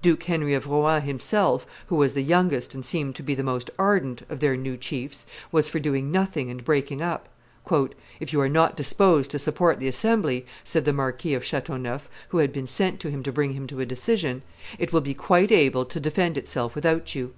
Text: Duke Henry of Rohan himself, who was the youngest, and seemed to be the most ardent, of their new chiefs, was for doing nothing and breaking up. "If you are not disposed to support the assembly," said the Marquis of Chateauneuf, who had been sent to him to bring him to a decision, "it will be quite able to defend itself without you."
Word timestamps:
Duke 0.00 0.22
Henry 0.22 0.54
of 0.54 0.66
Rohan 0.66 1.02
himself, 1.02 1.66
who 1.88 1.96
was 1.96 2.14
the 2.14 2.22
youngest, 2.22 2.72
and 2.74 2.82
seemed 2.82 3.14
to 3.16 3.22
be 3.22 3.34
the 3.34 3.42
most 3.42 3.70
ardent, 3.78 4.22
of 4.30 4.40
their 4.40 4.56
new 4.56 4.78
chiefs, 4.78 5.26
was 5.52 5.68
for 5.68 5.78
doing 5.78 6.10
nothing 6.10 6.50
and 6.50 6.64
breaking 6.64 7.02
up. 7.02 7.28
"If 8.18 8.32
you 8.32 8.40
are 8.40 8.48
not 8.48 8.78
disposed 8.78 9.30
to 9.32 9.38
support 9.38 9.80
the 9.80 9.88
assembly," 9.88 10.46
said 10.64 10.86
the 10.86 10.94
Marquis 10.94 11.34
of 11.34 11.44
Chateauneuf, 11.44 12.08
who 12.30 12.38
had 12.38 12.50
been 12.50 12.66
sent 12.66 12.98
to 13.00 13.10
him 13.10 13.22
to 13.24 13.30
bring 13.32 13.52
him 13.52 13.66
to 13.66 13.80
a 13.80 13.84
decision, 13.84 14.40
"it 14.78 14.90
will 14.90 15.02
be 15.02 15.12
quite 15.12 15.52
able 15.52 15.84
to 15.84 16.00
defend 16.00 16.38
itself 16.38 16.74
without 16.74 17.14
you." 17.14 17.34